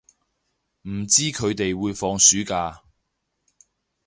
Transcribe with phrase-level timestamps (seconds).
[0.89, 2.81] 唔知佢哋會放暑假